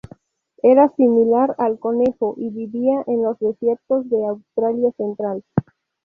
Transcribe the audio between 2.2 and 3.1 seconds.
y vivía